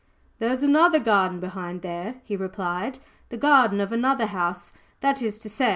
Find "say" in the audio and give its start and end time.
5.47-5.69